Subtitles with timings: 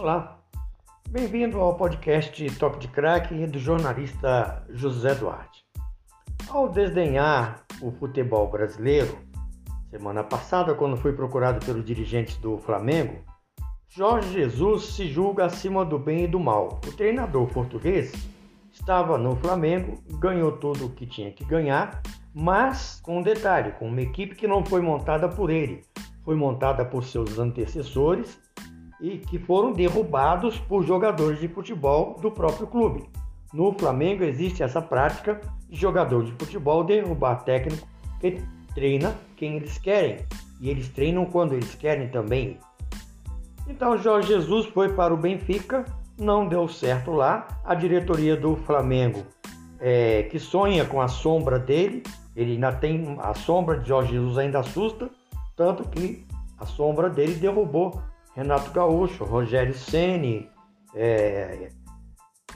[0.00, 0.38] Olá,
[1.10, 5.62] bem-vindo ao podcast Toque de Crack do jornalista José Duarte.
[6.48, 9.18] Ao desdenhar o futebol brasileiro,
[9.90, 13.22] semana passada, quando foi procurado pelos dirigentes do Flamengo,
[13.90, 16.80] Jorge Jesus se julga acima do bem e do mal.
[16.88, 18.10] O treinador português
[18.72, 22.00] estava no Flamengo, ganhou tudo o que tinha que ganhar,
[22.32, 25.82] mas com um detalhe, com uma equipe que não foi montada por ele,
[26.24, 28.40] foi montada por seus antecessores
[29.00, 33.08] e que foram derrubados por jogadores de futebol do próprio clube.
[33.52, 37.86] No Flamengo existe essa prática de jogador de futebol derrubar técnico
[38.20, 38.42] que
[38.74, 40.18] treina quem eles querem
[40.60, 42.58] e eles treinam quando eles querem também.
[43.66, 45.84] Então Jorge Jesus foi para o Benfica,
[46.18, 47.46] não deu certo lá.
[47.64, 49.24] A diretoria do Flamengo,
[49.80, 52.02] é, que sonha com a sombra dele,
[52.36, 55.10] ele ainda tem a sombra de Jorge Jesus ainda assusta,
[55.56, 56.26] tanto que
[56.58, 58.02] a sombra dele derrubou
[58.34, 60.48] Renato Gaúcho, Rogério Ceni,
[60.94, 61.68] é,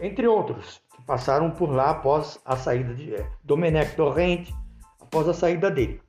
[0.00, 4.54] entre outros, que passaram por lá após a saída de é, Domenech Torrente,
[5.00, 6.00] após a saída dele.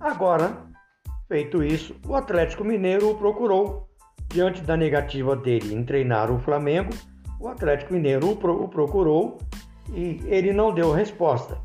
[0.00, 0.66] Agora,
[1.26, 3.88] feito isso, o Atlético Mineiro o procurou.
[4.30, 6.90] Diante da negativa dele em treinar o Flamengo,
[7.40, 9.38] o Atlético Mineiro o, pro, o procurou
[9.90, 11.58] e ele não deu resposta.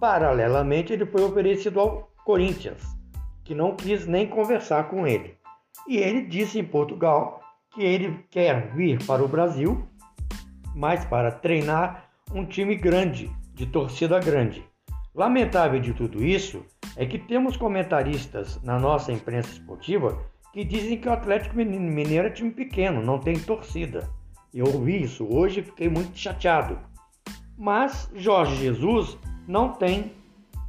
[0.00, 2.82] Paralelamente, ele foi oferecido ao Corinthians,
[3.44, 5.38] que não quis nem conversar com ele.
[5.88, 7.40] E ele disse em Portugal
[7.74, 9.88] que ele quer vir para o Brasil,
[10.74, 14.64] mas para treinar um time grande, de torcida grande.
[15.14, 16.64] Lamentável de tudo isso
[16.96, 20.18] é que temos comentaristas na nossa imprensa esportiva
[20.52, 24.08] que dizem que o Atlético Mineiro é time pequeno, não tem torcida.
[24.52, 26.78] Eu ouvi isso hoje e fiquei muito chateado.
[27.56, 30.12] Mas Jorge Jesus não tem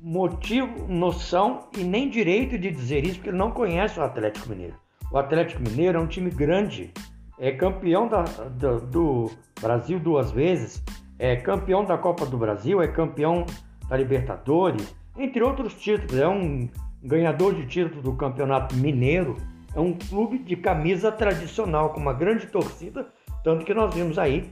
[0.00, 4.76] motivo, noção e nem direito de dizer isso porque ele não conhece o Atlético Mineiro.
[5.10, 6.92] O Atlético Mineiro é um time grande,
[7.38, 10.82] é campeão da, da, do Brasil duas vezes,
[11.18, 13.46] é campeão da Copa do Brasil, é campeão
[13.88, 16.14] da Libertadores, entre outros títulos.
[16.18, 16.68] É um
[17.02, 19.36] ganhador de título do Campeonato Mineiro.
[19.74, 23.08] É um clube de camisa tradicional com uma grande torcida,
[23.42, 24.50] tanto que nós vimos aí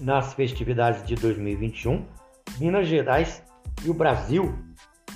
[0.00, 2.04] nas festividades de 2021,
[2.58, 3.42] Minas Gerais
[3.84, 4.54] e o Brasil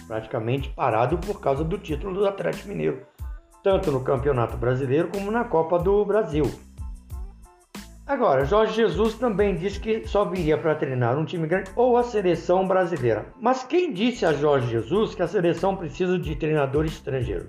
[0.06, 3.04] praticamente parado por causa do título do Atlético Mineiro
[3.66, 6.48] tanto no Campeonato Brasileiro como na Copa do Brasil.
[8.06, 12.04] Agora, Jorge Jesus também disse que só viria para treinar um time grande ou a
[12.04, 13.26] seleção brasileira.
[13.40, 17.48] Mas quem disse a Jorge Jesus que a seleção precisa de treinador estrangeiro?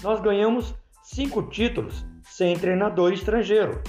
[0.00, 3.82] Nós ganhamos cinco títulos sem treinador estrangeiro.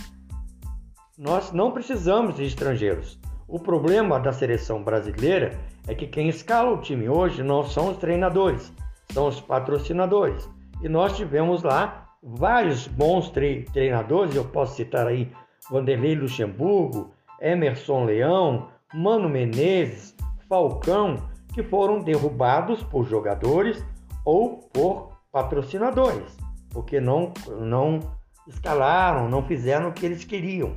[1.16, 3.20] Nós não precisamos de estrangeiros.
[3.48, 7.98] O problema da seleção brasileira é que quem escala o time hoje não são os
[7.98, 8.74] treinadores,
[9.12, 10.50] são os patrocinadores.
[10.84, 15.32] E nós tivemos lá vários bons treinadores, eu posso citar aí
[15.72, 20.14] Vanderlei Luxemburgo, Emerson Leão, Mano Menezes,
[20.50, 21.18] Falcão,
[21.54, 23.84] que foram derrubados por jogadores
[24.26, 26.38] ou por patrocinadores,
[26.70, 28.00] porque não, não
[28.46, 30.76] escalaram, não fizeram o que eles queriam.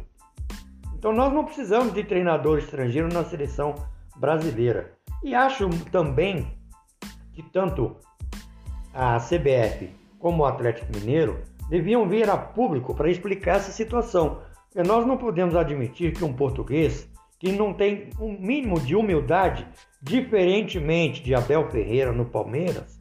[0.94, 3.74] Então nós não precisamos de treinador estrangeiro na seleção
[4.16, 4.92] brasileira.
[5.22, 6.46] E acho também
[7.32, 7.96] que tanto
[8.96, 14.38] a CBF como o Atlético Mineiro deviam vir a público para explicar essa situação.
[14.72, 17.06] Porque nós não podemos admitir que um português
[17.38, 19.68] que não tem um mínimo de humildade,
[20.00, 22.98] diferentemente de Abel Ferreira no Palmeiras,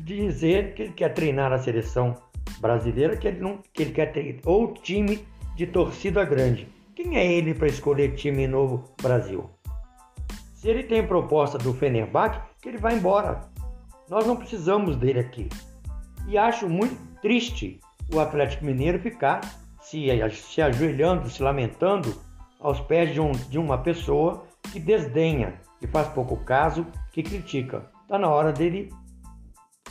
[0.00, 2.14] dizer que ele quer treinar a seleção
[2.60, 6.68] brasileira, que ele, não, que ele quer ter ou time de torcida grande.
[6.94, 9.48] Quem é ele para escolher time novo Brasil?
[10.54, 13.53] Se ele tem proposta do Fenerbahçe, que ele vai embora.
[14.08, 15.48] Nós não precisamos dele aqui.
[16.28, 17.80] E acho muito triste
[18.12, 19.40] o Atlético Mineiro ficar
[19.80, 22.14] se, se ajoelhando, se lamentando
[22.60, 27.90] aos pés de, um, de uma pessoa que desdenha, que faz pouco caso, que critica.
[28.02, 28.90] Está na hora dele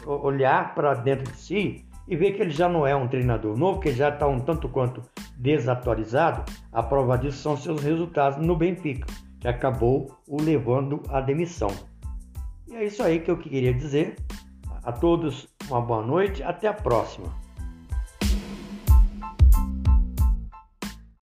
[0.06, 3.80] olhar para dentro de si e ver que ele já não é um treinador novo,
[3.80, 5.02] que já está um tanto quanto
[5.38, 6.44] desatualizado.
[6.72, 9.08] A prova disso são seus resultados no Benfica,
[9.40, 11.70] que acabou o levando à demissão.
[12.74, 14.16] E é isso aí que eu queria dizer.
[14.84, 17.43] A todos uma boa noite, até a próxima.